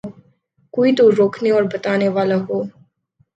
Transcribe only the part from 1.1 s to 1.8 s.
روکنے اور